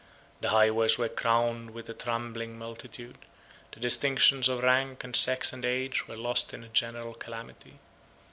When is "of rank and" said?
4.49-5.15